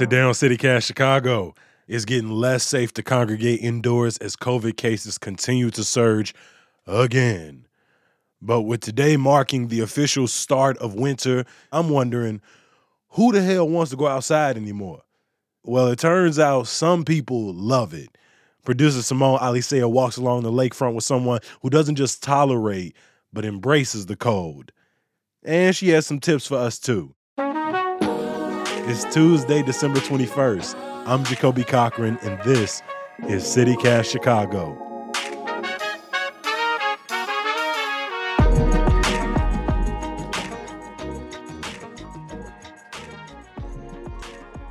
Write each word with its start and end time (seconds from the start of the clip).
Today 0.00 0.22
on 0.22 0.32
CityCast 0.32 0.86
Chicago, 0.86 1.54
it's 1.86 2.06
getting 2.06 2.30
less 2.30 2.64
safe 2.64 2.94
to 2.94 3.02
congregate 3.02 3.60
indoors 3.60 4.16
as 4.16 4.34
COVID 4.34 4.78
cases 4.78 5.18
continue 5.18 5.68
to 5.72 5.84
surge 5.84 6.34
again. 6.86 7.66
But 8.40 8.62
with 8.62 8.80
today 8.80 9.18
marking 9.18 9.68
the 9.68 9.80
official 9.80 10.26
start 10.26 10.78
of 10.78 10.94
winter, 10.94 11.44
I'm 11.70 11.90
wondering 11.90 12.40
who 13.10 13.30
the 13.30 13.42
hell 13.42 13.68
wants 13.68 13.90
to 13.90 13.98
go 13.98 14.06
outside 14.06 14.56
anymore? 14.56 15.02
Well, 15.64 15.88
it 15.88 15.98
turns 15.98 16.38
out 16.38 16.66
some 16.66 17.04
people 17.04 17.52
love 17.52 17.92
it. 17.92 18.16
Producer 18.64 19.02
Simone 19.02 19.38
Alicea 19.38 19.86
walks 19.90 20.16
along 20.16 20.44
the 20.44 20.50
lakefront 20.50 20.94
with 20.94 21.04
someone 21.04 21.40
who 21.60 21.68
doesn't 21.68 21.96
just 21.96 22.22
tolerate, 22.22 22.96
but 23.34 23.44
embraces 23.44 24.06
the 24.06 24.16
cold. 24.16 24.72
And 25.42 25.76
she 25.76 25.90
has 25.90 26.06
some 26.06 26.20
tips 26.20 26.46
for 26.46 26.56
us 26.56 26.78
too. 26.78 27.14
It's 28.92 29.04
Tuesday, 29.14 29.62
December 29.62 30.00
21st. 30.00 30.74
I'm 31.06 31.22
Jacoby 31.22 31.62
Cochran, 31.62 32.18
and 32.22 32.42
this 32.42 32.82
is 33.28 33.44
CityCast 33.44 34.10
Chicago. 34.10 34.72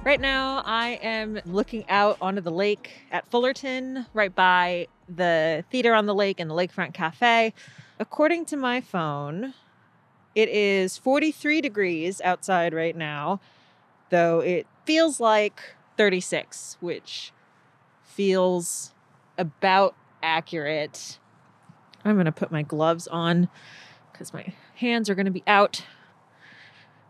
Right 0.04 0.20
now, 0.20 0.64
I 0.66 1.00
am 1.02 1.40
looking 1.46 1.90
out 1.90 2.18
onto 2.20 2.42
the 2.42 2.52
lake 2.52 2.92
at 3.14 3.26
Fullerton, 3.32 4.06
right 4.14 4.36
by 4.36 4.88
the 5.08 5.64
theater 5.72 5.94
on 5.94 6.08
the 6.08 6.14
lake 6.14 6.42
and 6.42 6.50
the 6.50 6.56
Lakefront 6.56 6.94
Cafe. 6.94 7.54
According 8.00 8.48
to 8.48 8.58
my 8.58 8.82
phone, 8.82 9.54
it 10.36 10.50
is 10.50 10.98
43 10.98 11.62
degrees 11.62 12.20
outside 12.20 12.74
right 12.74 12.98
now, 12.98 13.40
though 14.10 14.40
it 14.40 14.68
feels 14.86 15.20
like 15.20 15.62
36, 15.98 16.78
which 16.80 17.32
feels 18.04 18.94
about 19.38 19.96
accurate. 20.22 21.20
I'm 22.04 22.16
going 22.16 22.26
to 22.26 22.32
put 22.32 22.52
my 22.52 22.62
gloves 22.62 23.08
on 23.08 23.50
because 24.12 24.34
my 24.34 24.54
hands 24.76 25.10
are 25.10 25.16
going 25.16 25.26
to 25.26 25.32
be 25.32 25.44
out. 25.48 25.84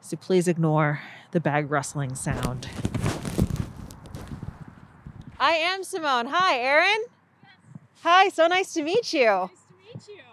So 0.01 0.17
please 0.17 0.47
ignore 0.47 1.01
the 1.31 1.39
bag 1.39 1.69
rustling 1.69 2.15
sound. 2.15 2.67
I 5.39 5.53
am 5.53 5.83
Simone. 5.83 6.27
Hi, 6.27 6.59
Erin. 6.59 7.05
Hi, 8.01 8.29
so 8.29 8.47
nice 8.47 8.73
to 8.73 8.81
meet 8.81 9.13
you. 9.13 9.25
Nice 9.25 9.49
to 9.49 9.73
meet 9.77 10.17
you. 10.17 10.23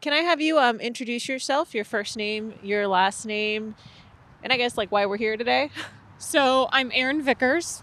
Can 0.00 0.12
I 0.12 0.18
have 0.18 0.40
you 0.40 0.58
um, 0.58 0.80
introduce 0.80 1.28
yourself, 1.28 1.74
your 1.74 1.84
first 1.84 2.16
name, 2.16 2.54
your 2.62 2.88
last 2.88 3.24
name, 3.24 3.76
and 4.42 4.52
I 4.52 4.56
guess 4.56 4.76
like 4.76 4.90
why 4.90 5.06
we're 5.06 5.16
here 5.16 5.36
today? 5.36 5.70
So 6.22 6.68
I'm 6.70 6.92
Erin 6.94 7.20
Vickers. 7.20 7.82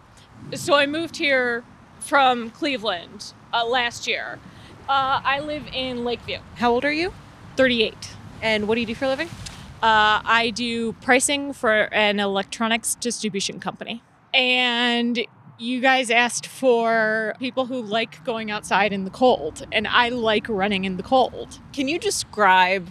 So 0.56 0.74
I 0.74 0.86
moved 0.86 1.18
here 1.18 1.66
from 2.00 2.52
Cleveland 2.52 3.34
uh, 3.54 3.68
last 3.68 4.08
year. 4.08 4.40
Uh, 4.88 5.20
I 5.24 5.42
live 5.42 5.68
in 5.74 6.06
Lakeview, 6.06 6.40
How 6.56 6.72
old 6.72 6.86
are 6.86 6.92
you? 6.92 7.14
38. 7.58 8.16
And 8.42 8.68
what 8.68 8.76
do 8.76 8.82
you 8.82 8.88
do 8.88 8.96
for 8.96 9.06
a 9.06 9.10
living? 9.10 9.28
Uh, 9.84 10.24
I 10.24 10.54
do 10.56 10.94
pricing 10.94 11.52
for 11.52 11.94
an 11.94 12.22
electronics 12.22 12.96
distribution 12.96 13.60
company. 13.60 14.02
And 14.34 15.20
you 15.58 15.82
guys 15.82 16.10
asked 16.10 16.48
for 16.48 17.36
people 17.40 17.66
who 17.66 17.82
like 17.82 18.24
going 18.24 18.50
outside 18.50 18.94
in 18.94 19.04
the 19.04 19.12
cold, 19.12 19.68
and 19.70 19.86
I 19.86 20.10
like 20.10 20.48
running 20.48 20.86
in 20.86 20.96
the 20.96 21.04
cold. 21.04 21.60
Can 21.74 21.90
you 21.90 22.00
describe 22.00 22.88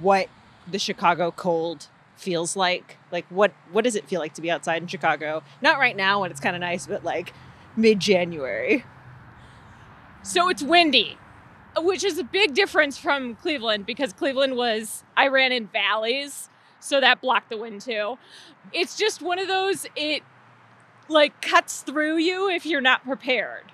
what 0.00 0.28
the 0.66 0.78
Chicago 0.78 1.30
cold 1.30 1.88
feels 2.22 2.56
like? 2.56 2.98
Like 3.10 3.26
what 3.28 3.52
what 3.72 3.84
does 3.84 3.96
it 3.96 4.08
feel 4.08 4.20
like 4.20 4.34
to 4.34 4.42
be 4.42 4.50
outside 4.50 4.80
in 4.80 4.88
Chicago? 4.88 5.42
Not 5.60 5.78
right 5.78 5.96
now 5.96 6.20
when 6.20 6.30
it's 6.30 6.40
kind 6.40 6.56
of 6.56 6.60
nice, 6.60 6.86
but 6.86 7.04
like 7.04 7.32
mid-January. 7.76 8.84
So 10.22 10.48
it's 10.48 10.62
windy, 10.62 11.18
which 11.76 12.04
is 12.04 12.18
a 12.18 12.24
big 12.24 12.54
difference 12.54 12.96
from 12.96 13.34
Cleveland 13.34 13.86
because 13.86 14.12
Cleveland 14.12 14.56
was, 14.56 15.02
I 15.16 15.26
ran 15.28 15.50
in 15.50 15.66
valleys, 15.66 16.48
so 16.78 17.00
that 17.00 17.20
blocked 17.20 17.50
the 17.50 17.56
wind 17.56 17.80
too. 17.80 18.18
It's 18.72 18.96
just 18.96 19.20
one 19.20 19.38
of 19.40 19.48
those, 19.48 19.86
it 19.96 20.22
like 21.08 21.42
cuts 21.42 21.80
through 21.80 22.18
you 22.18 22.48
if 22.48 22.64
you're 22.64 22.80
not 22.80 23.04
prepared. 23.04 23.64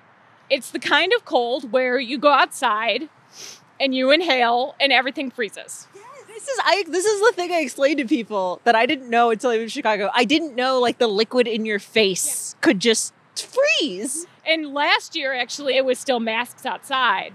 It's 0.49 0.71
the 0.71 0.79
kind 0.79 1.13
of 1.13 1.27
cold 1.27 1.71
where 1.71 1.99
you 1.99 2.17
go 2.19 2.33
outside 2.33 3.11
and 3.79 3.95
you 3.95 4.11
inhale 4.11 4.75
and 4.81 4.93
everything 4.93 5.31
freezes. 5.31 5.87
This 6.39 6.47
is 6.47 6.59
I 6.63 6.85
this 6.87 7.05
is 7.05 7.21
the 7.21 7.33
thing 7.33 7.51
I 7.51 7.59
explained 7.59 7.99
to 7.99 8.07
people 8.07 8.61
that 8.63 8.77
I 8.77 8.87
didn't 8.87 9.11
know 9.11 9.31
until 9.31 9.51
I 9.51 9.59
moved 9.59 9.71
to 9.71 9.75
Chicago. 9.75 10.09
I 10.15 10.25
didn't 10.25 10.55
know 10.55 10.79
like 10.79 10.99
the 10.99 11.09
liquid 11.09 11.49
in 11.49 11.67
your 11.67 11.81
face 11.81 12.55
could 12.61 12.79
just 12.79 13.13
freeze. 13.35 14.25
And 14.47 14.73
last 14.73 15.17
year, 15.17 15.35
actually, 15.35 15.77
it 15.77 15.85
was 15.85 15.99
still 15.99 16.21
masks 16.21 16.65
outside. 16.65 17.35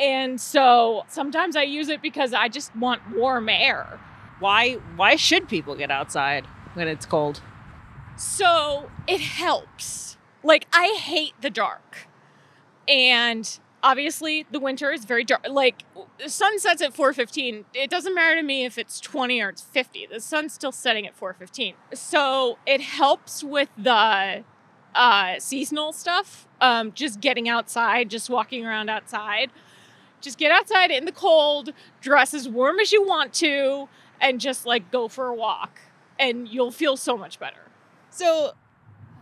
And 0.00 0.40
so 0.40 1.04
sometimes 1.06 1.54
I 1.54 1.62
use 1.62 1.88
it 1.88 2.02
because 2.02 2.34
I 2.34 2.48
just 2.48 2.74
want 2.74 3.00
warm 3.14 3.48
air. 3.48 4.00
Why 4.40 4.72
why 4.96 5.14
should 5.14 5.48
people 5.48 5.76
get 5.76 5.92
outside 5.92 6.44
when 6.74 6.88
it's 6.88 7.06
cold? 7.06 7.40
So 8.16 8.90
it 9.06 9.20
helps. 9.20 10.16
Like, 10.42 10.66
I 10.72 10.98
hate 11.00 11.34
the 11.40 11.50
dark. 11.50 12.08
And 12.88 13.60
obviously, 13.82 14.46
the 14.50 14.60
winter 14.60 14.92
is 14.92 15.04
very 15.04 15.24
dark. 15.24 15.46
Like, 15.48 15.82
the 16.18 16.28
sun 16.28 16.58
sets 16.58 16.82
at 16.82 16.94
4.15. 16.94 17.64
It 17.74 17.90
doesn't 17.90 18.14
matter 18.14 18.36
to 18.36 18.42
me 18.42 18.64
if 18.64 18.78
it's 18.78 19.00
20 19.00 19.40
or 19.40 19.48
it's 19.50 19.62
50. 19.62 20.06
The 20.06 20.20
sun's 20.20 20.52
still 20.52 20.72
setting 20.72 21.06
at 21.06 21.18
4.15. 21.18 21.74
So 21.94 22.58
it 22.66 22.80
helps 22.80 23.42
with 23.42 23.68
the 23.76 24.44
uh, 24.94 25.38
seasonal 25.38 25.92
stuff. 25.92 26.46
Um, 26.60 26.92
just 26.92 27.20
getting 27.20 27.48
outside, 27.48 28.10
just 28.10 28.28
walking 28.28 28.66
around 28.66 28.90
outside. 28.90 29.50
Just 30.20 30.38
get 30.38 30.52
outside 30.52 30.90
in 30.90 31.06
the 31.06 31.12
cold, 31.12 31.72
dress 32.00 32.34
as 32.34 32.48
warm 32.48 32.78
as 32.78 32.92
you 32.92 33.06
want 33.06 33.32
to, 33.34 33.88
and 34.20 34.38
just 34.38 34.66
like 34.66 34.90
go 34.90 35.08
for 35.08 35.28
a 35.28 35.34
walk. 35.34 35.80
And 36.18 36.46
you'll 36.46 36.70
feel 36.70 36.98
so 36.98 37.16
much 37.16 37.40
better. 37.40 37.70
So 38.10 38.52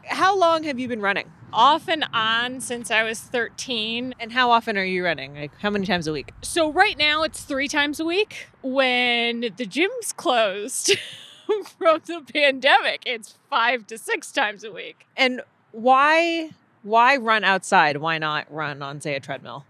how 0.08 0.36
long 0.36 0.64
have 0.64 0.78
you 0.78 0.88
been 0.88 1.00
running? 1.00 1.30
Off 1.52 1.88
and 1.88 2.04
on 2.12 2.60
since 2.60 2.90
I 2.90 3.02
was 3.02 3.20
13. 3.20 4.14
And 4.20 4.32
how 4.32 4.50
often 4.50 4.76
are 4.76 4.84
you 4.84 5.04
running? 5.04 5.34
Like 5.34 5.52
how 5.60 5.70
many 5.70 5.86
times 5.86 6.06
a 6.06 6.12
week? 6.12 6.32
So 6.42 6.70
right 6.70 6.98
now 6.98 7.22
it's 7.22 7.42
three 7.42 7.68
times 7.68 8.00
a 8.00 8.04
week. 8.04 8.48
When 8.62 9.52
the 9.56 9.66
gym's 9.66 10.12
closed 10.12 10.96
from 11.78 12.00
the 12.06 12.22
pandemic, 12.32 13.02
it's 13.06 13.38
five 13.48 13.86
to 13.86 13.98
six 13.98 14.32
times 14.32 14.64
a 14.64 14.72
week. 14.72 15.06
And 15.16 15.42
why 15.72 16.50
why 16.82 17.16
run 17.16 17.44
outside? 17.44 17.98
Why 17.98 18.18
not 18.18 18.52
run 18.52 18.82
on 18.82 19.00
say 19.00 19.14
a 19.14 19.20
treadmill? 19.20 19.64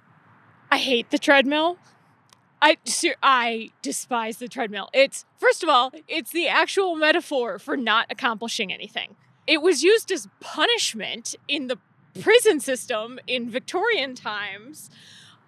I 0.70 0.78
hate 0.78 1.10
the 1.10 1.18
treadmill. 1.18 1.78
I 2.60 2.76
I 3.22 3.70
despise 3.82 4.38
the 4.38 4.48
treadmill. 4.48 4.90
It's 4.92 5.24
first 5.38 5.62
of 5.62 5.68
all, 5.68 5.92
it's 6.06 6.30
the 6.30 6.48
actual 6.48 6.96
metaphor 6.96 7.58
for 7.58 7.76
not 7.76 8.06
accomplishing 8.10 8.72
anything. 8.72 9.16
It 9.48 9.62
was 9.62 9.82
used 9.82 10.12
as 10.12 10.28
punishment 10.40 11.34
in 11.48 11.68
the 11.68 11.78
prison 12.20 12.60
system 12.60 13.18
in 13.26 13.50
Victorian 13.50 14.14
times. 14.14 14.90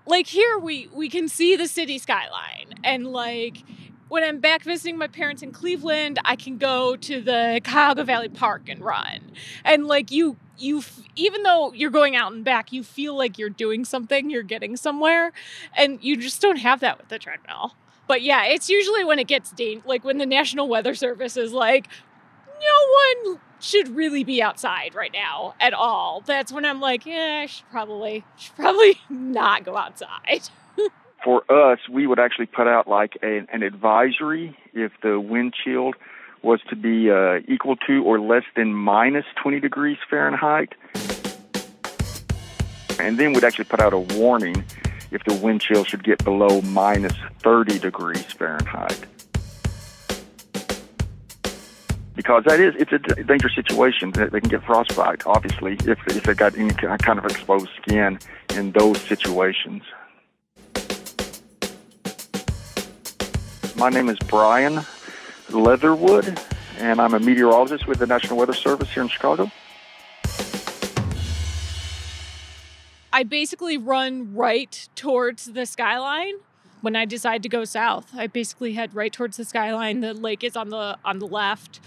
Like 0.06 0.26
here 0.26 0.58
we 0.58 0.88
we 0.92 1.10
can 1.10 1.28
see 1.28 1.54
the 1.54 1.68
city 1.68 1.98
skyline 1.98 2.74
and 2.82 3.06
like 3.06 3.62
when 4.08 4.24
I'm 4.24 4.40
back 4.40 4.64
visiting 4.64 4.98
my 4.98 5.06
parents 5.06 5.40
in 5.40 5.52
Cleveland, 5.52 6.18
I 6.24 6.34
can 6.34 6.58
go 6.58 6.96
to 6.96 7.20
the 7.20 7.60
Cuyahoga 7.62 8.02
Valley 8.02 8.28
Park 8.28 8.68
and 8.68 8.80
run. 8.80 9.32
And 9.64 9.86
like 9.86 10.10
you 10.10 10.36
you 10.58 10.82
even 11.14 11.42
though 11.42 11.72
you're 11.74 11.90
going 11.90 12.16
out 12.16 12.32
and 12.32 12.42
back, 12.42 12.72
you 12.72 12.82
feel 12.82 13.16
like 13.16 13.38
you're 13.38 13.50
doing 13.50 13.84
something, 13.84 14.30
you're 14.30 14.42
getting 14.42 14.76
somewhere, 14.76 15.32
and 15.76 16.02
you 16.02 16.16
just 16.16 16.40
don't 16.40 16.58
have 16.58 16.80
that 16.80 16.98
with 16.98 17.08
the 17.08 17.18
treadmill. 17.18 17.74
But 18.08 18.22
yeah, 18.22 18.46
it's 18.46 18.68
usually 18.68 19.04
when 19.04 19.20
it 19.20 19.28
gets 19.28 19.52
dan- 19.52 19.82
like 19.84 20.04
when 20.04 20.18
the 20.18 20.26
National 20.26 20.66
Weather 20.66 20.94
Service 20.96 21.36
is 21.36 21.52
like, 21.52 21.86
no 22.60 23.30
one 23.32 23.40
should 23.60 23.88
really 23.88 24.24
be 24.24 24.42
outside 24.42 24.94
right 24.94 25.12
now 25.12 25.54
at 25.60 25.72
all. 25.72 26.22
That's 26.24 26.52
when 26.52 26.64
I'm 26.64 26.80
like, 26.80 27.06
yeah, 27.06 27.40
I 27.42 27.46
should 27.46 27.68
probably 27.70 28.24
should 28.36 28.54
probably 28.56 29.00
not 29.10 29.64
go 29.64 29.76
outside. 29.76 30.48
for 31.24 31.42
us, 31.50 31.78
we 31.88 32.06
would 32.06 32.18
actually 32.18 32.46
put 32.46 32.66
out 32.66 32.88
like 32.88 33.18
a, 33.22 33.46
an 33.52 33.62
advisory 33.62 34.56
if 34.72 34.92
the 35.02 35.20
wind 35.20 35.54
chill 35.54 35.92
was 36.42 36.60
to 36.70 36.76
be 36.76 37.10
uh, 37.10 37.40
equal 37.48 37.76
to 37.76 38.02
or 38.04 38.18
less 38.18 38.44
than 38.56 38.72
minus 38.72 39.26
20 39.42 39.60
degrees 39.60 39.98
Fahrenheit. 40.08 40.74
And 42.98 43.18
then 43.18 43.32
we'd 43.32 43.44
actually 43.44 43.66
put 43.66 43.80
out 43.80 43.92
a 43.92 43.98
warning 43.98 44.64
if 45.10 45.24
the 45.24 45.34
wind 45.34 45.60
chill 45.60 45.84
should 45.84 46.04
get 46.04 46.22
below 46.24 46.60
minus 46.62 47.14
30 47.42 47.78
degrees 47.78 48.24
Fahrenheit 48.24 49.06
because 52.14 52.44
that 52.44 52.60
is 52.60 52.74
it's 52.78 52.92
a 52.92 53.22
dangerous 53.24 53.54
situation. 53.54 54.10
They 54.12 54.40
can 54.40 54.48
get 54.48 54.64
frostbite, 54.64 55.26
obviously, 55.26 55.74
if 55.84 55.98
if 56.06 56.24
they 56.24 56.34
got 56.34 56.56
any 56.56 56.72
kind 56.74 57.18
of 57.18 57.24
exposed 57.24 57.68
skin 57.82 58.18
in 58.54 58.72
those 58.72 59.00
situations. 59.02 59.82
My 63.76 63.88
name 63.88 64.08
is 64.08 64.18
Brian 64.28 64.84
Leatherwood, 65.50 66.38
and 66.78 67.00
I'm 67.00 67.14
a 67.14 67.20
meteorologist 67.20 67.86
with 67.86 67.98
the 67.98 68.06
National 68.06 68.36
Weather 68.36 68.52
Service 68.52 68.90
here 68.92 69.02
in 69.02 69.08
Chicago. 69.08 69.50
I 73.12 73.24
basically 73.24 73.76
run 73.76 74.34
right 74.34 74.88
towards 74.94 75.46
the 75.46 75.66
skyline 75.66 76.34
when 76.80 76.96
I 76.96 77.04
decide 77.04 77.42
to 77.42 77.48
go 77.48 77.64
south, 77.64 78.10
I 78.14 78.26
basically 78.26 78.72
head 78.72 78.94
right 78.94 79.12
towards 79.12 79.36
the 79.36 79.44
skyline. 79.44 80.00
The 80.00 80.14
lake 80.14 80.42
is 80.42 80.56
on 80.56 80.70
the 80.70 80.98
on 81.04 81.18
the 81.18 81.26
left, 81.26 81.80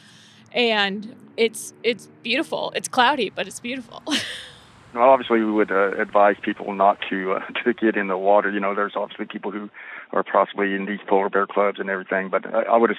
and 0.52 1.16
it's 1.38 1.74
it's 1.84 2.10
beautiful. 2.22 2.72
It's 2.76 2.88
cloudy, 2.88 3.30
but 3.30 3.48
it's 3.48 3.60
beautiful. 3.60 4.04
Well, 4.94 5.10
obviously, 5.10 5.40
we 5.40 5.52
would 5.52 5.72
uh, 5.72 6.00
advise 6.00 6.36
people 6.42 6.72
not 6.74 7.00
to 7.10 7.34
uh, 7.34 7.40
to 7.64 7.74
get 7.74 7.98
in 7.98 8.08
the 8.08 8.18
water. 8.18 8.52
You 8.52 8.60
know, 8.60 8.76
there's 8.76 8.94
obviously 8.96 9.26
people 9.26 9.52
who 9.52 9.70
are 10.12 10.24
possibly 10.24 10.76
in 10.76 10.86
these 10.86 11.00
polar 11.08 11.30
bear 11.30 11.48
clubs 11.48 11.80
and 11.80 11.90
everything, 11.90 12.30
but 12.30 12.46
I, 12.54 12.64
I 12.64 12.78
would 12.78 12.96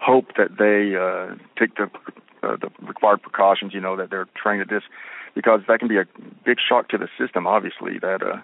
hope 0.00 0.36
that 0.36 0.58
they 0.58 0.94
uh, 0.96 1.34
take 1.58 1.76
the 1.76 1.90
uh, 2.46 2.56
the 2.56 2.70
required 2.86 3.22
precautions. 3.22 3.74
You 3.74 3.80
know, 3.80 3.96
that 3.96 4.10
they're 4.10 4.28
trained 4.40 4.62
at 4.62 4.68
this, 4.68 4.84
because 5.34 5.62
that 5.66 5.80
can 5.80 5.88
be 5.88 5.98
a 5.98 6.06
big 6.44 6.58
shock 6.66 6.88
to 6.90 6.98
the 6.98 7.08
system. 7.18 7.46
Obviously, 7.46 7.98
that 7.98 8.22
uh, 8.22 8.36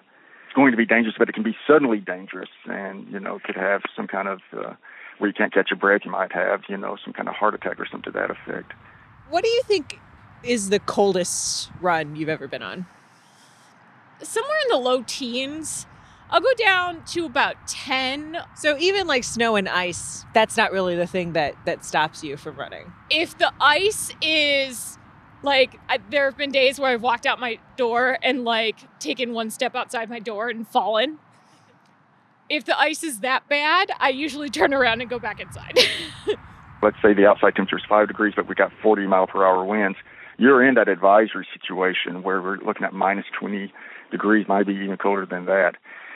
going 0.53 0.71
to 0.71 0.77
be 0.77 0.85
dangerous, 0.85 1.15
but 1.17 1.29
it 1.29 1.33
can 1.33 1.43
be 1.43 1.55
suddenly 1.67 1.99
dangerous, 1.99 2.49
and 2.65 3.07
you 3.11 3.19
know, 3.19 3.39
could 3.43 3.55
have 3.55 3.81
some 3.95 4.07
kind 4.07 4.27
of 4.27 4.39
uh, 4.57 4.73
where 5.17 5.29
you 5.29 5.33
can't 5.33 5.53
catch 5.53 5.69
your 5.69 5.77
breath. 5.77 6.01
You 6.03 6.11
might 6.11 6.31
have, 6.31 6.61
you 6.67 6.77
know, 6.77 6.97
some 7.03 7.13
kind 7.13 7.27
of 7.27 7.35
heart 7.35 7.53
attack 7.53 7.79
or 7.79 7.85
something 7.85 8.11
to 8.11 8.19
that 8.19 8.31
effect. 8.31 8.73
What 9.29 9.43
do 9.43 9.49
you 9.49 9.61
think 9.63 9.99
is 10.43 10.69
the 10.69 10.79
coldest 10.79 11.69
run 11.79 12.15
you've 12.15 12.29
ever 12.29 12.47
been 12.47 12.63
on? 12.63 12.85
Somewhere 14.21 14.57
in 14.65 14.69
the 14.69 14.77
low 14.77 15.03
teens. 15.03 15.85
I'll 16.29 16.39
go 16.39 16.53
down 16.53 17.03
to 17.07 17.25
about 17.25 17.67
10. 17.67 18.37
So 18.55 18.77
even 18.77 19.05
like 19.05 19.25
snow 19.25 19.57
and 19.57 19.67
ice, 19.67 20.25
that's 20.33 20.55
not 20.55 20.71
really 20.71 20.95
the 20.95 21.07
thing 21.07 21.33
that 21.33 21.55
that 21.65 21.83
stops 21.83 22.23
you 22.23 22.37
from 22.37 22.55
running. 22.55 22.93
If 23.09 23.37
the 23.37 23.51
ice 23.59 24.13
is 24.21 24.97
like 25.43 25.79
I, 25.89 25.99
there 26.09 26.25
have 26.25 26.37
been 26.37 26.51
days 26.51 26.79
where 26.79 26.91
I've 26.91 27.01
walked 27.01 27.25
out 27.25 27.39
my 27.39 27.59
door 27.77 28.17
and 28.21 28.43
like 28.43 28.77
taken 28.99 29.33
one 29.33 29.49
step 29.49 29.75
outside 29.75 30.09
my 30.09 30.19
door 30.19 30.49
and 30.49 30.67
fallen. 30.67 31.19
If 32.49 32.65
the 32.65 32.77
ice 32.77 33.03
is 33.03 33.19
that 33.19 33.47
bad, 33.47 33.91
I 33.99 34.09
usually 34.09 34.49
turn 34.49 34.73
around 34.73 35.01
and 35.01 35.09
go 35.09 35.19
back 35.19 35.39
inside. 35.39 35.79
Let's 36.83 36.97
say 37.01 37.13
the 37.13 37.27
outside 37.27 37.55
temperature 37.55 37.77
is 37.77 37.83
5 37.87 38.07
degrees 38.07 38.33
but 38.35 38.47
we 38.47 38.55
got 38.55 38.71
40 38.81 39.05
mile 39.07 39.27
per 39.27 39.45
hour 39.45 39.63
winds 39.63 39.97
you're 40.41 40.67
in 40.67 40.73
that 40.73 40.87
advisory 40.87 41.47
situation 41.53 42.23
where 42.23 42.41
we're 42.41 42.57
looking 42.57 42.83
at 42.83 42.93
minus 42.93 43.25
20 43.39 43.71
degrees, 44.09 44.47
might 44.47 44.65
be 44.65 44.73
even 44.73 44.97
colder 44.97 45.23
than 45.23 45.45
that. 45.45 45.73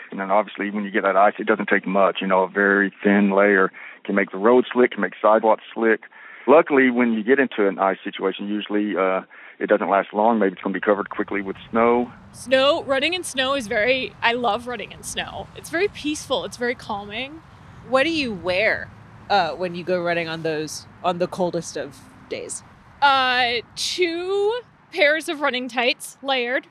And 0.09 0.19
then 0.19 0.31
obviously 0.31 0.71
when 0.71 0.83
you 0.83 0.89
get 0.89 1.03
that 1.03 1.15
ice, 1.15 1.35
it 1.37 1.45
doesn't 1.45 1.69
take 1.69 1.85
much. 1.85 2.17
You 2.21 2.27
know, 2.27 2.41
a 2.41 2.49
very 2.49 2.91
thin 3.03 3.29
layer 3.35 3.71
can 4.03 4.15
make 4.15 4.31
the 4.31 4.39
road 4.39 4.65
slick, 4.73 4.91
can 4.91 5.01
make 5.01 5.13
sidewalks 5.21 5.63
slick. 5.75 6.01
Luckily, 6.47 6.89
when 6.91 7.13
you 7.13 7.23
get 7.23 7.39
into 7.39 7.67
an 7.67 7.79
ice 7.79 7.97
situation, 8.03 8.47
usually 8.47 8.95
uh, 8.95 9.21
it 9.59 9.67
doesn't 9.67 9.89
last 9.89 10.13
long. 10.13 10.37
Maybe 10.39 10.53
it's 10.53 10.61
going 10.61 10.73
to 10.73 10.79
be 10.79 10.83
covered 10.83 11.09
quickly 11.09 11.41
with 11.41 11.55
snow. 11.71 12.11
Snow, 12.33 12.83
running 12.83 13.13
in 13.13 13.23
snow 13.23 13.55
is 13.55 13.67
very, 13.67 14.13
I 14.21 14.33
love 14.33 14.67
running 14.67 14.91
in 14.91 15.01
snow. 15.01 15.47
It's 15.55 15.69
very 15.69 15.87
peaceful, 15.87 16.45
it's 16.45 16.57
very 16.57 16.75
calming. 16.75 17.41
What 17.89 18.03
do 18.03 18.11
you 18.11 18.33
wear 18.33 18.89
uh, 19.29 19.51
when 19.51 19.75
you 19.75 19.83
go 19.83 20.01
running 20.01 20.27
on 20.27 20.43
those, 20.43 20.85
on 21.03 21.17
the 21.17 21.27
coldest 21.27 21.77
of 21.77 21.99
days? 22.29 22.63
Uh, 23.01 23.61
two 23.75 24.61
pairs 24.91 25.27
of 25.29 25.41
running 25.41 25.67
tights 25.67 26.17
layered, 26.21 26.67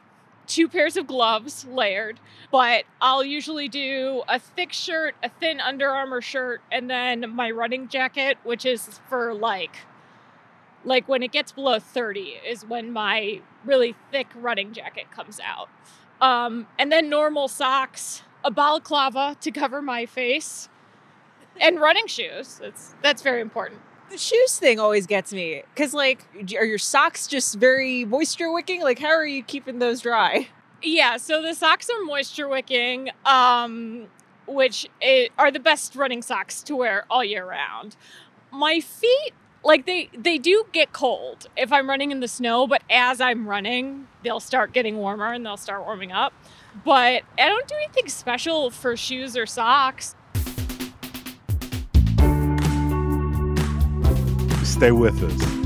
two 0.47 0.69
pairs 0.69 0.97
of 0.97 1.07
gloves 1.07 1.65
layered, 1.65 2.21
but 2.51 2.85
I'll 3.01 3.25
usually 3.25 3.69
do 3.69 4.23
a 4.29 4.39
thick 4.39 4.73
shirt, 4.73 5.15
a 5.23 5.29
thin 5.29 5.61
Under 5.61 5.91
Armour 5.91 6.21
shirt, 6.21 6.61
and 6.71 6.89
then 6.91 7.35
my 7.35 7.51
running 7.51 7.89
jacket, 7.89 8.39
which 8.45 8.65
is 8.65 9.01
for 9.09 9.35
like 9.35 9.77
like 10.87 11.09
when 11.09 11.23
it 11.23 11.33
gets 11.33 11.51
below 11.51 11.79
30 11.79 12.35
is 12.47 12.67
when 12.67 12.93
my 12.93 13.41
really 13.65 13.95
thick 14.11 14.27
running 14.35 14.75
jacket 14.75 15.11
comes 15.11 15.41
out. 15.41 15.71
Um, 16.21 16.67
and 16.79 16.93
then 16.93 17.09
normal 17.09 17.49
socks, 17.49 18.23
a 18.45 18.51
balaclava 18.51 19.37
to 19.41 19.51
cover 19.51 19.81
my 19.81 20.05
face, 20.05 20.69
and 21.59 21.81
running 21.81 22.07
shoes. 22.07 22.59
That's 22.61 22.95
that's 23.03 23.23
very 23.23 23.41
important 23.41 23.81
the 24.11 24.19
shoes 24.19 24.59
thing 24.59 24.79
always 24.79 25.07
gets 25.07 25.33
me 25.33 25.63
because 25.75 25.95
like 25.95 26.25
are 26.57 26.65
your 26.65 26.79
socks 26.79 27.27
just 27.27 27.57
very 27.57 28.05
moisture 28.05 28.53
wicking? 28.53 28.83
Like 28.83 28.99
how 28.99 29.09
are 29.09 29.27
you 29.27 29.43
keeping 29.43 29.79
those 29.79 30.01
dry? 30.03 30.49
Yeah 30.83 31.17
so 31.17 31.43
the 31.43 31.55
socks 31.55 31.89
are 31.91 32.05
moisture 32.05 32.49
wicking 32.49 33.11
um 33.25 34.07
which 34.47 34.87
are 35.39 35.51
the 35.51 35.61
best 35.61 35.97
running 35.97 36.21
socks 36.23 36.63
to 36.65 36.77
wear 36.77 37.05
all 37.09 37.25
year 37.25 37.49
round. 37.49 37.97
My 38.51 38.81
feet 38.81 39.33
like 39.65 39.87
they 39.87 40.11
they 40.17 40.37
do 40.37 40.67
get 40.73 40.93
cold 40.93 41.47
if 41.57 41.73
i'm 41.73 41.89
running 41.89 42.11
in 42.11 42.21
the 42.21 42.29
snow 42.29 42.67
but 42.67 42.83
as 42.91 43.19
i'm 43.19 43.49
running 43.49 44.07
they'll 44.23 44.39
start 44.39 44.75
getting 44.75 44.99
warmer 44.99 45.33
and 45.33 45.45
they'll 45.45 45.57
start 45.57 45.85
warming 45.85 46.13
up. 46.13 46.33
But 46.85 47.23
i 47.39 47.49
don't 47.49 47.67
do 47.67 47.75
anything 47.83 48.09
special 48.09 48.71
for 48.71 48.97
shoes 48.97 49.37
or 49.37 49.47
socks 49.47 50.15
Stay 54.75 54.91
with 54.91 55.23
us. 55.23 55.65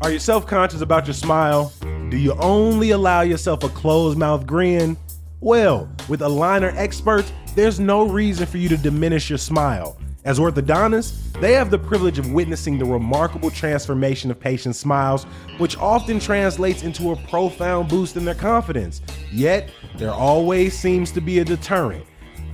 Are 0.00 0.10
you 0.10 0.18
self 0.18 0.48
conscious 0.48 0.80
about 0.80 1.06
your 1.06 1.14
smile? 1.14 1.72
Do 2.10 2.16
you 2.16 2.32
only 2.40 2.90
allow 2.90 3.20
yourself 3.20 3.62
a 3.62 3.68
closed 3.68 4.18
mouth 4.18 4.44
grin? 4.48 4.96
Well, 5.40 5.88
with 6.08 6.18
aligner 6.18 6.74
experts, 6.74 7.32
there's 7.54 7.78
no 7.78 8.02
reason 8.08 8.46
for 8.46 8.58
you 8.58 8.68
to 8.70 8.76
diminish 8.76 9.30
your 9.30 9.38
smile. 9.38 9.96
As 10.26 10.40
orthodontists, 10.40 11.40
they 11.40 11.52
have 11.52 11.70
the 11.70 11.78
privilege 11.78 12.18
of 12.18 12.32
witnessing 12.32 12.78
the 12.78 12.84
remarkable 12.84 13.48
transformation 13.48 14.28
of 14.28 14.40
patients' 14.40 14.76
smiles, 14.76 15.22
which 15.58 15.76
often 15.78 16.18
translates 16.18 16.82
into 16.82 17.12
a 17.12 17.16
profound 17.28 17.88
boost 17.88 18.16
in 18.16 18.24
their 18.24 18.34
confidence. 18.34 19.02
Yet, 19.30 19.70
there 19.96 20.10
always 20.10 20.76
seems 20.76 21.12
to 21.12 21.20
be 21.20 21.38
a 21.38 21.44
deterrent. 21.44 22.04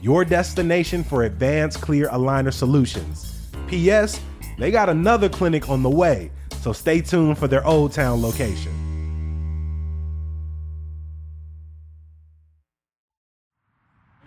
your 0.00 0.24
destination 0.24 1.04
for 1.04 1.24
advanced 1.24 1.80
clear 1.80 2.08
aligner 2.08 2.52
solutions. 2.52 3.50
P.S. 3.66 4.20
They 4.58 4.70
got 4.70 4.88
another 4.88 5.28
clinic 5.28 5.68
on 5.68 5.82
the 5.82 5.90
way, 5.90 6.30
so 6.60 6.72
stay 6.72 7.00
tuned 7.00 7.38
for 7.38 7.48
their 7.48 7.66
Old 7.66 7.92
Town 7.92 8.22
location. 8.22 8.72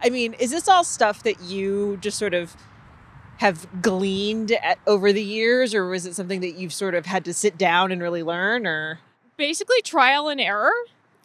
I 0.02 0.10
mean, 0.10 0.34
is 0.34 0.52
this 0.52 0.68
all 0.68 0.84
stuff 0.84 1.24
that 1.24 1.40
you 1.42 1.98
just 2.02 2.20
sort 2.20 2.34
of 2.34 2.56
have 3.38 3.66
gleaned 3.82 4.52
at, 4.52 4.78
over 4.86 5.14
the 5.14 5.24
years, 5.24 5.74
or 5.74 5.88
was 5.88 6.06
it 6.06 6.14
something 6.14 6.42
that 6.42 6.56
you've 6.56 6.74
sort 6.74 6.94
of 6.94 7.06
had 7.06 7.26
to 7.26 7.34
sit 7.34 7.58
down 7.58 7.92
and 7.92 8.02
really 8.02 8.22
learn, 8.22 8.68
or 8.68 9.00
basically 9.38 9.82
trial 9.82 10.30
and 10.30 10.42
error? 10.42 10.74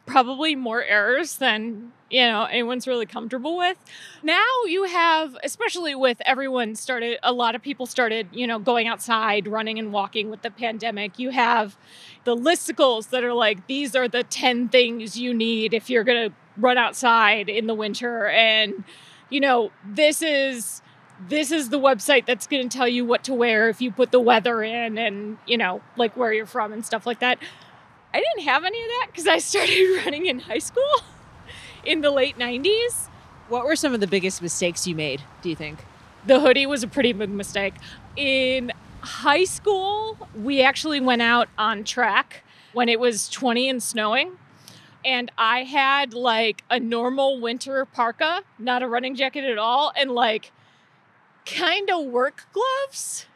Probably 0.09 0.55
more 0.55 0.83
errors 0.83 1.37
than 1.37 1.93
you 2.11 2.23
know 2.23 2.45
anyone's 2.45 2.87
really 2.87 3.07
comfortable 3.07 3.57
with. 3.57 3.77
Now 4.23 4.45
you 4.67 4.85
have 4.85 5.37
especially 5.45 5.95
with 5.95 6.21
everyone 6.25 6.75
started 6.75 7.19
a 7.23 7.33
lot 7.33 7.55
of 7.55 7.63
people 7.63 7.87
started 7.87 8.29
you 8.33 8.47
know 8.47 8.59
going 8.59 8.89
outside 8.89 9.47
running 9.47 9.79
and 9.79 9.93
walking 9.93 10.31
with 10.31 10.43
the 10.43 10.51
pandemic. 10.51 11.19
You 11.19 11.31
have 11.31 11.77
the 12.25 12.35
listicles 12.35 13.11
that 13.11 13.25
are 13.25 13.35
like 13.35 13.67
these 13.67 13.95
are 13.95 14.09
the 14.09 14.23
10 14.25 14.69
things 14.69 15.19
you 15.19 15.35
need 15.35 15.75
if 15.75 15.91
you're 15.91 16.05
going 16.05 16.31
to 16.31 16.37
run 16.57 16.79
outside 16.79 17.49
in 17.49 17.67
the 17.67 17.75
winter. 17.75 18.27
And 18.29 18.85
you 19.31 19.41
know 19.41 19.71
this 19.87 20.23
is 20.23 20.83
this 21.29 21.51
is 21.51 21.69
the 21.69 21.81
website 21.81 22.27
that's 22.27 22.47
going 22.47 22.69
to 22.69 22.77
tell 22.77 22.89
you 22.89 23.05
what 23.05 23.25
to 23.25 23.35
wear 23.35 23.69
if 23.69 23.81
you 23.81 23.91
put 23.91 24.13
the 24.13 24.21
weather 24.21 24.63
in 24.63 24.97
and 24.99 25.37
you 25.47 25.57
know 25.57 25.83
like 25.97 26.17
where 26.17 26.33
you're 26.33 26.47
from 26.47 26.73
and 26.73 26.87
stuff 26.87 27.07
like 27.07 27.19
that 27.21 27.39
i 28.13 28.21
didn't 28.21 28.49
have 28.49 28.65
any 28.65 28.81
of 28.83 28.89
that 28.89 29.07
because 29.11 29.27
i 29.27 29.39
started 29.51 30.03
running 30.05 30.27
in 30.27 30.41
high 30.41 30.59
school 30.59 31.03
in 31.85 32.01
the 32.01 32.11
late 32.11 32.39
90s. 32.39 33.09
What 33.49 33.65
were 33.65 33.77
some 33.77 33.95
of 33.95 34.01
the 34.01 34.07
biggest 34.07 34.43
mistakes 34.43 34.87
you 34.87 34.95
made, 34.95 35.23
do 35.43 35.49
you 35.49 35.57
think? 35.57 35.85
The 36.27 36.41
hoodie 36.41 36.67
was 36.67 36.83
a 36.83 36.89
pretty 36.89 37.13
big 37.13 37.31
mistake. 37.31 37.75
In 38.17 38.73
high 39.01 39.45
school, 39.45 40.29
we 40.35 40.61
actually 40.61 41.01
went 41.01 41.23
out 41.23 41.49
on 41.57 41.85
track 41.85 42.45
when 42.75 42.89
it 42.89 43.01
was 43.01 43.29
20 43.31 43.71
and 43.71 43.83
snowing. 43.83 44.33
And 45.05 45.31
I 45.39 45.63
had 45.63 46.13
like 46.13 46.63
a 46.69 46.79
normal 46.79 47.41
winter 47.41 47.87
parka, 47.87 48.43
not 48.59 48.83
a 48.83 48.89
running 48.89 49.15
jacket 49.15 49.45
at 49.45 49.57
all, 49.57 49.93
and 49.97 50.11
like 50.11 50.53
kind 51.47 51.89
of 51.91 52.05
work 52.05 52.47
gloves. 52.53 53.27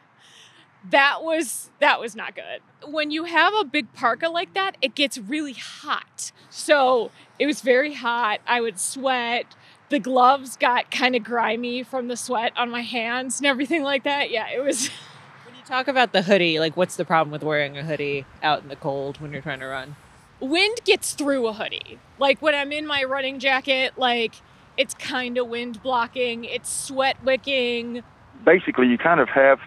That 0.89 1.23
was 1.23 1.69
that 1.79 1.99
was 1.99 2.15
not 2.15 2.35
good. 2.35 2.61
When 2.85 3.11
you 3.11 3.25
have 3.25 3.53
a 3.53 3.63
big 3.63 3.93
parka 3.93 4.29
like 4.29 4.53
that, 4.53 4.77
it 4.81 4.95
gets 4.95 5.17
really 5.17 5.53
hot. 5.53 6.31
So 6.49 7.11
it 7.39 7.45
was 7.45 7.61
very 7.61 7.93
hot. 7.93 8.41
I 8.45 8.61
would 8.61 8.79
sweat. 8.79 9.55
The 9.89 9.99
gloves 9.99 10.57
got 10.57 10.91
kind 10.91 11.15
of 11.15 11.23
grimy 11.23 11.83
from 11.83 12.07
the 12.07 12.17
sweat 12.17 12.51
on 12.57 12.69
my 12.69 12.81
hands 12.81 13.39
and 13.39 13.47
everything 13.47 13.83
like 13.83 14.03
that. 14.03 14.29
Yeah, 14.31 14.47
it 14.49 14.63
was. 14.63 14.89
When 15.45 15.55
you 15.55 15.63
talk 15.65 15.87
about 15.87 16.13
the 16.13 16.23
hoodie, 16.23 16.59
like 16.59 16.75
what's 16.75 16.95
the 16.95 17.05
problem 17.05 17.31
with 17.31 17.43
wearing 17.43 17.77
a 17.77 17.83
hoodie 17.83 18.25
out 18.41 18.63
in 18.63 18.69
the 18.69 18.75
cold 18.75 19.21
when 19.21 19.31
you're 19.31 19.41
trying 19.41 19.59
to 19.59 19.65
run? 19.65 19.95
Wind 20.39 20.79
gets 20.83 21.13
through 21.13 21.47
a 21.47 21.53
hoodie. 21.53 21.99
Like 22.17 22.41
when 22.41 22.55
I'm 22.55 22.71
in 22.71 22.85
my 22.87 23.03
running 23.03 23.39
jacket, 23.39 23.93
like 23.97 24.35
it's 24.77 24.93
kind 24.93 25.37
of 25.37 25.47
wind 25.47 25.81
blocking, 25.83 26.43
it's 26.45 26.69
sweat 26.69 27.23
wicking. 27.23 28.03
Basically, 28.43 28.87
you 28.87 28.97
kind 28.97 29.19
of 29.19 29.29
have 29.29 29.59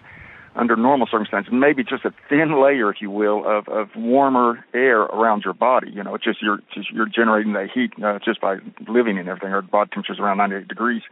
under 0.57 0.75
normal 0.75 1.07
circumstances, 1.09 1.53
maybe 1.53 1.83
just 1.83 2.03
a 2.03 2.13
thin 2.29 2.61
layer, 2.61 2.89
if 2.89 2.97
you 2.99 3.11
will, 3.11 3.45
of, 3.45 3.67
of 3.67 3.89
warmer 3.95 4.65
air 4.73 5.01
around 5.01 5.43
your 5.45 5.53
body. 5.53 5.91
You 5.91 6.03
know, 6.03 6.15
it's 6.15 6.23
just 6.23 6.41
you're 6.41 6.59
just, 6.73 6.91
you're 6.91 7.07
generating 7.07 7.53
that 7.53 7.69
heat 7.73 7.91
uh, 8.03 8.19
just 8.23 8.41
by 8.41 8.57
living 8.87 9.17
and 9.17 9.29
everything. 9.29 9.53
Our 9.53 9.61
body 9.61 9.89
temperature 9.93 10.13
is 10.13 10.19
around 10.19 10.37
98 10.37 10.67
degrees, 10.67 11.03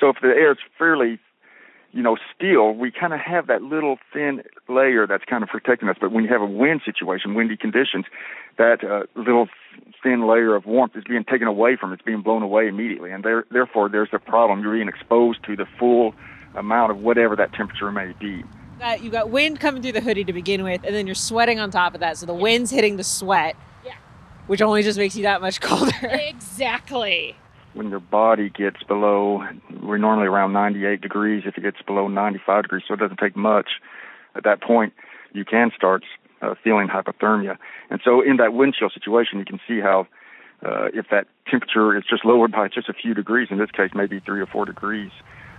so 0.00 0.08
if 0.08 0.16
the 0.20 0.28
air 0.28 0.52
is 0.52 0.58
fairly 0.78 1.20
you 1.92 2.02
know, 2.02 2.16
still 2.36 2.72
we 2.72 2.90
kind 2.90 3.14
of 3.14 3.20
have 3.20 3.46
that 3.46 3.62
little 3.62 3.96
thin 4.12 4.42
layer 4.68 5.06
that's 5.06 5.24
kind 5.24 5.42
of 5.42 5.48
protecting 5.48 5.88
us. 5.88 5.96
But 5.98 6.12
when 6.12 6.24
you 6.24 6.30
have 6.30 6.42
a 6.42 6.46
wind 6.46 6.82
situation, 6.84 7.34
windy 7.34 7.56
conditions, 7.56 8.04
that 8.58 8.84
uh, 8.84 9.04
little 9.18 9.48
thin 10.02 10.28
layer 10.28 10.54
of 10.54 10.66
warmth 10.66 10.94
is 10.94 11.04
being 11.08 11.24
taken 11.24 11.48
away 11.48 11.76
from. 11.76 11.94
It's 11.94 12.02
being 12.02 12.20
blown 12.20 12.42
away 12.42 12.68
immediately, 12.68 13.12
and 13.12 13.24
there, 13.24 13.44
therefore 13.50 13.88
there's 13.88 14.10
a 14.12 14.18
problem. 14.18 14.60
You're 14.60 14.74
being 14.74 14.88
exposed 14.88 15.42
to 15.46 15.56
the 15.56 15.66
full 15.78 16.14
amount 16.54 16.90
of 16.90 16.98
whatever 16.98 17.34
that 17.36 17.54
temperature 17.54 17.90
may 17.90 18.12
be 18.20 18.44
got 18.78 19.02
you 19.02 19.10
got 19.10 19.30
wind 19.30 19.60
coming 19.60 19.82
through 19.82 19.92
the 19.92 20.00
hoodie 20.00 20.24
to 20.24 20.32
begin 20.32 20.64
with, 20.64 20.82
and 20.84 20.94
then 20.94 21.06
you're 21.06 21.14
sweating 21.14 21.58
on 21.58 21.70
top 21.70 21.94
of 21.94 22.00
that. 22.00 22.18
So 22.18 22.26
the 22.26 22.34
wind's 22.34 22.70
hitting 22.70 22.96
the 22.96 23.04
sweat. 23.04 23.56
Yeah. 23.84 23.94
Which 24.46 24.62
only 24.62 24.82
just 24.82 24.98
makes 24.98 25.16
you 25.16 25.22
that 25.22 25.40
much 25.40 25.60
colder. 25.60 25.92
Exactly. 26.02 27.36
When 27.74 27.90
your 27.90 28.00
body 28.00 28.48
gets 28.48 28.82
below, 28.84 29.44
we're 29.82 29.98
normally 29.98 30.28
around 30.28 30.54
98 30.54 31.02
degrees. 31.02 31.42
If 31.44 31.58
it 31.58 31.62
gets 31.62 31.82
below 31.82 32.08
95 32.08 32.62
degrees, 32.62 32.84
so 32.88 32.94
it 32.94 33.00
doesn't 33.00 33.18
take 33.18 33.36
much. 33.36 33.68
At 34.34 34.44
that 34.44 34.62
point, 34.62 34.94
you 35.34 35.44
can 35.44 35.70
start 35.76 36.02
uh, 36.40 36.54
feeling 36.64 36.88
hypothermia. 36.88 37.58
And 37.90 38.00
so, 38.02 38.22
in 38.22 38.38
that 38.38 38.54
wind 38.54 38.74
chill 38.78 38.88
situation, 38.88 39.38
you 39.38 39.44
can 39.44 39.60
see 39.68 39.80
how 39.80 40.06
uh, 40.64 40.88
if 40.94 41.06
that 41.10 41.26
temperature 41.50 41.96
is 41.96 42.04
just 42.08 42.24
lowered 42.24 42.52
by 42.52 42.68
just 42.68 42.88
a 42.88 42.94
few 42.94 43.12
degrees, 43.12 43.48
in 43.50 43.58
this 43.58 43.70
case, 43.70 43.90
maybe 43.94 44.20
three 44.20 44.40
or 44.40 44.46
four 44.46 44.64
degrees, 44.64 45.10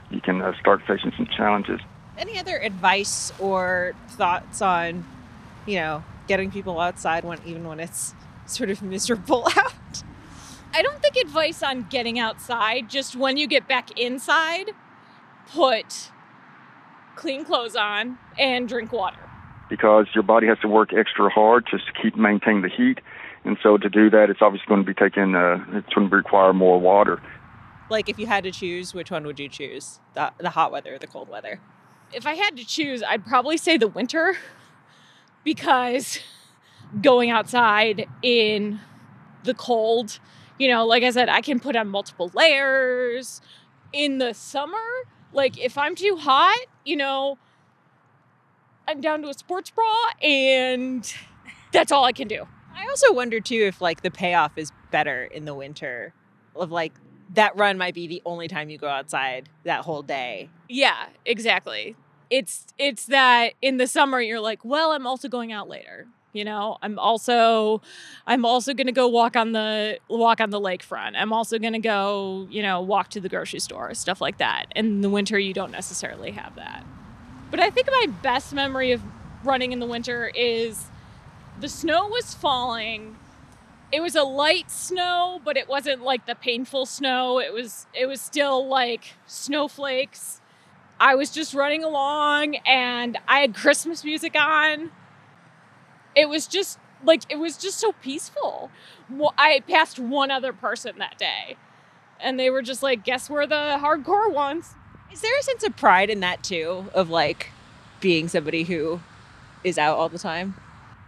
you 0.10 0.22
can 0.22 0.42
uh, 0.42 0.54
start 0.60 0.82
facing 0.88 1.12
some 1.16 1.28
challenges 1.28 1.82
any 2.18 2.40
other 2.40 2.58
advice 2.58 3.32
or 3.40 3.94
thoughts 4.10 4.62
on, 4.62 5.06
you 5.66 5.76
know, 5.76 6.04
getting 6.28 6.52
people 6.52 6.80
outside 6.80 7.24
when 7.24 7.40
even 7.46 7.68
when 7.68 7.80
it's 7.80 8.14
sort 8.46 8.70
of 8.70 8.82
miserable 8.82 9.48
out? 9.56 10.04
I 10.74 10.82
don't 10.82 11.02
think 11.02 11.16
advice 11.16 11.64
on 11.64 11.88
getting 11.90 12.20
outside, 12.20 12.90
just 12.90 13.16
when 13.16 13.38
you 13.38 13.48
get 13.48 13.68
back 13.68 13.98
inside, 14.00 14.72
put 15.52 16.12
clean 17.16 17.46
clothes 17.46 17.76
on 17.76 18.18
and 18.38 18.68
drink 18.68 18.92
water. 18.92 19.18
Because 19.70 20.08
your 20.14 20.24
body 20.24 20.48
has 20.48 20.60
to 20.60 20.68
work 20.68 20.94
extra 20.94 21.30
hard 21.30 21.66
just 21.70 21.86
to 21.88 21.94
keep 22.02 22.16
maintain 22.16 22.62
the 22.62 22.70
heat. 22.70 23.00
And 23.44 23.58
so 23.64 23.78
to 23.78 23.90
do 23.90 24.10
that, 24.10 24.30
it's 24.30 24.42
obviously 24.42 24.68
going 24.68 24.84
to 24.84 24.88
be 24.88 24.94
taking, 24.94 25.36
uh, 25.36 25.64
it's 25.72 25.94
going 25.94 26.10
to 26.10 26.16
require 26.16 26.54
more 26.54 26.80
water. 26.80 27.22
Like 27.90 28.10
if 28.10 28.20
you 28.20 28.28
had 28.28 28.44
to 28.44 28.52
choose, 28.52 28.94
which 28.94 29.10
one 29.10 29.26
would 29.26 29.40
you 29.40 29.50
choose? 29.50 30.00
The, 30.14 30.32
the 30.38 30.50
hot 30.50 30.72
weather 30.72 30.96
or 30.96 31.00
the 31.00 31.08
cold 31.08 31.30
weather? 31.30 31.60
If 32.14 32.26
I 32.26 32.36
had 32.36 32.58
to 32.58 32.66
choose, 32.66 33.04
I'd 33.04 33.26
probably 33.26 33.58
say 33.58 33.78
the 33.78 33.88
winter 33.88 34.38
because 35.44 36.20
going 37.02 37.30
outside 37.30 38.08
in 38.22 38.80
the 39.44 39.54
cold, 39.54 40.20
you 40.58 40.68
know, 40.68 40.86
like 40.86 41.04
I 41.04 41.12
said, 41.12 41.30
I 41.30 41.42
can 41.42 41.60
put 41.60 41.76
on 41.76 41.88
multiple 41.90 42.32
layers. 42.34 43.42
In 43.94 44.18
the 44.18 44.34
summer, 44.34 44.78
like 45.32 45.58
if 45.58 45.78
I'm 45.78 45.96
too 45.96 46.18
hot, 46.18 46.58
you 46.84 46.98
know, 46.98 47.38
I'm 48.88 49.02
down 49.02 49.22
to 49.22 49.30
a 49.30 49.34
sports 49.34 49.70
bra 49.70 49.86
and 50.22 51.12
that's 51.72 51.92
all 51.92 52.04
I 52.04 52.12
can 52.12 52.28
do. 52.28 52.48
I 52.76 52.86
also 52.90 53.14
wonder 53.14 53.40
too 53.40 53.66
if 53.68 53.82
like 53.82 54.02
the 54.02 54.12
payoff 54.12 54.58
is 54.58 54.72
better 54.92 55.24
in 55.24 55.46
the 55.46 55.54
winter 55.54 56.14
of 56.56 56.72
like 56.72 56.94
that 57.38 57.56
run 57.56 57.78
might 57.78 57.94
be 57.94 58.08
the 58.08 58.22
only 58.26 58.48
time 58.48 58.70
you 58.70 58.80
go 58.80 58.88
outside 58.88 59.48
that 59.64 59.86
whole 59.86 60.02
day. 60.02 60.50
Yeah, 60.68 61.06
exactly. 61.24 61.96
It's 62.30 62.66
it's 62.78 63.06
that 63.06 63.54
in 63.62 63.78
the 63.78 63.88
summer 63.88 64.20
you're 64.20 64.40
like, 64.40 64.66
well, 64.66 64.92
I'm 64.92 65.06
also 65.06 65.30
going 65.30 65.54
out 65.54 65.70
later. 65.70 66.08
You 66.34 66.44
know, 66.44 66.78
I'm 66.82 66.98
also 66.98 67.82
I'm 68.26 68.44
also 68.44 68.74
going 68.74 68.88
to 68.88 68.94
go 68.94 69.08
walk 69.08 69.36
on 69.36 69.52
the 69.52 70.00
walk 70.10 70.42
on 70.42 70.50
the 70.50 70.60
lakefront. 70.60 71.14
I'm 71.16 71.32
also 71.32 71.60
going 71.60 71.74
to 71.74 71.80
go, 71.80 72.48
you 72.50 72.64
know, 72.64 72.82
walk 72.82 73.10
to 73.12 73.22
the 73.22 73.30
grocery 73.30 73.60
store, 73.60 73.94
stuff 73.94 74.20
like 74.20 74.40
that. 74.40 74.66
In 74.76 75.02
the 75.02 75.10
winter 75.10 75.38
you 75.38 75.54
don't 75.54 75.72
necessarily 75.72 76.32
have 76.32 76.56
that. 76.56 76.84
But 77.52 77.60
I 77.60 77.70
think 77.70 77.88
my 77.88 78.08
best 78.24 78.52
memory 78.52 78.92
of 78.92 79.02
running 79.44 79.72
in 79.72 79.80
the 79.80 79.86
winter 79.86 80.32
is 80.36 80.88
the 81.62 81.70
snow 81.70 82.08
was 82.08 82.34
falling 82.34 83.16
it 83.92 84.02
was 84.02 84.16
a 84.16 84.24
light 84.24 84.70
snow, 84.70 85.42
but 85.44 85.56
it 85.56 85.68
wasn't 85.68 86.02
like 86.02 86.26
the 86.26 86.36
painful 86.36 86.86
snow. 86.86 87.40
It 87.40 87.54
was 87.54 87.88
it 87.94 88.06
was 88.06 88.20
still 88.20 88.68
like 88.68 89.16
snowflakes. 89.26 90.42
I 91.00 91.16
was 91.16 91.30
just 91.30 91.54
running 91.54 91.84
along 91.84 92.56
and 92.66 93.18
I 93.28 93.40
had 93.40 93.56
Christmas 93.56 94.04
music 94.04 94.36
on. 94.36 94.92
It 96.16 96.28
was 96.28 96.48
just 96.48 96.80
like 97.04 97.24
it 97.30 97.38
was 97.38 97.56
just 97.58 97.80
so 97.80 97.94
peaceful. 98.02 98.72
I 99.38 99.62
passed 99.70 100.00
one 100.00 100.32
other 100.32 100.52
person 100.52 100.98
that 100.98 101.18
day. 101.18 101.56
And 102.20 102.40
they 102.40 102.50
were 102.50 102.64
just 102.64 102.82
like, 102.82 103.04
"Guess 103.04 103.30
we're 103.30 103.46
the 103.46 103.78
hardcore 103.80 104.34
ones." 104.34 104.74
Is 105.14 105.22
there 105.22 105.38
a 105.40 105.44
sense 105.44 105.64
of 105.64 105.78
pride 105.78 106.10
in 106.10 106.20
that 106.22 106.44
too 106.44 106.88
of 106.94 107.10
like 107.10 107.52
being 108.02 108.28
somebody 108.28 108.64
who 108.64 109.00
is 109.64 109.78
out 109.78 109.98
all 109.98 110.10
the 110.10 110.18
time? 110.18 110.56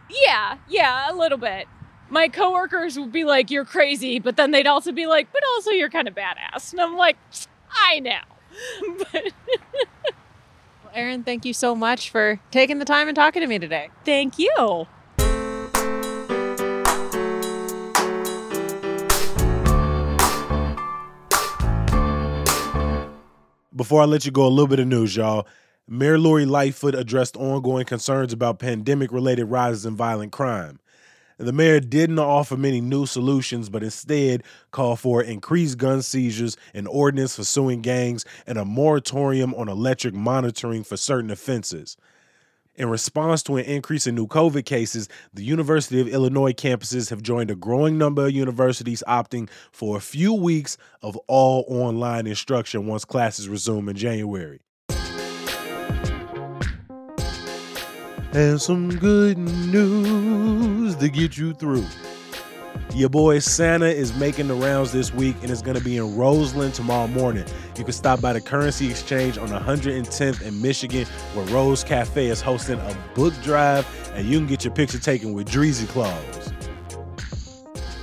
Yeah, 0.10 0.58
yeah, 0.68 1.12
a 1.12 1.16
little 1.16 1.38
bit 1.38 1.68
my 2.10 2.28
coworkers 2.28 2.98
would 2.98 3.12
be 3.12 3.24
like, 3.24 3.52
"You're 3.52 3.66
crazy," 3.66 4.20
but 4.20 4.36
then 4.36 4.52
they'd 4.52 4.68
also 4.68 4.92
be 4.92 5.06
like, 5.06 5.32
"But 5.32 5.44
also 5.56 5.72
you're 5.72 5.90
kind 5.90 6.08
of 6.08 6.16
badass," 6.16 6.72
and 6.72 6.82
I'm 6.82 6.98
like, 6.98 7.18
"I 7.72 8.00
know." 8.00 8.20
well, 9.14 9.24
Erin, 10.94 11.24
thank 11.24 11.46
you 11.46 11.54
so 11.54 11.76
much 11.76 12.10
for 12.10 12.40
taking 12.52 12.80
the 12.80 12.86
time 12.86 13.08
and 13.08 13.16
talking 13.16 13.42
to 13.42 13.48
me 13.48 13.60
today. 13.60 13.90
Thank 14.06 14.40
you. 14.40 14.88
Before 23.76 24.02
I 24.02 24.06
let 24.06 24.26
you 24.26 24.32
go, 24.32 24.46
a 24.46 24.50
little 24.50 24.68
bit 24.68 24.80
of 24.80 24.88
news, 24.88 25.16
y'all. 25.16 25.48
Mayor 25.88 26.20
Lori 26.20 26.46
Lightfoot 26.46 26.94
addressed 26.94 27.38
ongoing 27.38 27.86
concerns 27.86 28.34
about 28.34 28.60
pandemic 28.60 29.12
related 29.12 29.46
rises 29.46 29.86
in 29.86 29.96
violent 29.96 30.34
crime. 30.34 30.80
The 31.40 31.54
mayor 31.54 31.80
didn't 31.80 32.20
offer 32.20 32.58
many 32.58 32.82
new 32.82 33.06
solutions, 33.06 33.70
but 33.70 33.82
instead 33.82 34.44
called 34.72 35.00
for 35.00 35.24
increased 35.24 35.78
gun 35.78 36.02
seizures, 36.02 36.58
an 36.74 36.86
ordinance 36.86 37.38
for 37.38 37.46
suing 37.46 37.82
gangs, 37.82 38.26
and 38.46 38.58
a 38.58 38.66
moratorium 38.66 39.56
on 39.56 39.70
electric 39.70 40.14
monitoring 40.14 40.84
for 40.84 40.98
certain 40.98 41.32
offenses. 41.32 41.96
In 42.76 42.90
response 42.90 43.42
to 43.44 43.56
an 43.56 43.64
increase 43.64 44.06
in 44.06 44.16
new 44.16 44.28
COVID 44.28 44.66
cases, 44.66 45.08
the 45.34 45.44
University 45.44 46.02
of 46.02 46.10
Illinois 46.10 46.52
campuses 46.52 47.10
have 47.10 47.24
joined 47.24 47.52
a 47.52 47.56
growing 47.56 47.98
number 47.98 48.26
of 48.26 48.34
universities 48.34 49.02
opting 49.08 49.50
for 49.72 49.96
a 49.96 50.02
few 50.02 50.34
weeks 50.34 50.78
of 51.02 51.16
all 51.28 51.64
online 51.70 52.28
instruction 52.28 52.86
once 52.86 53.06
classes 53.06 53.48
resume 53.48 53.88
in 53.88 53.96
January. 53.96 54.60
And 58.34 58.62
some 58.62 58.90
good 58.90 59.38
news 59.38 60.96
to 60.98 61.10
get 61.10 61.38
you 61.38 61.54
through. 61.54 61.86
Your 62.96 63.10
boy 63.10 63.40
Santa 63.40 63.86
is 63.86 64.16
making 64.16 64.48
the 64.48 64.56
rounds 64.56 64.92
this 64.92 65.14
week 65.14 65.36
and 65.42 65.52
is 65.52 65.62
going 65.62 65.78
to 65.78 65.84
be 65.84 65.98
in 65.98 66.16
Roseland 66.16 66.74
tomorrow 66.74 67.08
morning. 67.08 67.46
You 67.78 67.84
can 67.84 67.94
stop 67.94 68.20
by 68.20 68.34
the 68.34 68.42
Currency 68.42 68.90
Exchange 68.90 69.38
on 69.38 69.50
110th 69.50 70.42
in 70.42 70.62
Michigan, 70.62 71.06
where 71.34 71.46
Rose 71.48 71.84
Cafe 71.84 72.28
is 72.28 72.42
hosting 72.42 72.80
a 72.80 72.98
book 73.14 73.34
drive, 73.44 73.88
and 74.16 74.28
you 74.28 74.38
can 74.40 74.48
get 74.48 74.64
your 74.64 74.74
picture 74.74 75.00
taken 75.00 75.34
with 75.34 75.50
Dreezy 75.50 75.88
Claws. 75.88 76.54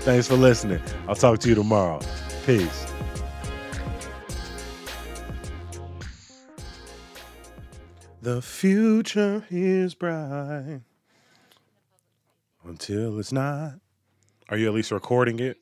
Thanks 0.00 0.28
for 0.28 0.36
listening. 0.36 0.80
I'll 1.08 1.16
talk 1.16 1.40
to 1.40 1.48
you 1.48 1.56
tomorrow. 1.56 2.00
Peace. 2.44 2.86
The 8.26 8.42
future 8.42 9.46
is 9.50 9.94
bright 9.94 10.80
until 12.64 13.20
it's 13.20 13.30
not. 13.30 13.74
Are 14.48 14.56
you 14.56 14.66
at 14.66 14.74
least 14.74 14.90
recording 14.90 15.38
it? 15.38 15.58